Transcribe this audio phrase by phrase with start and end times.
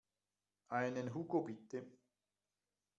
[0.69, 1.85] Einen Hugo bitte.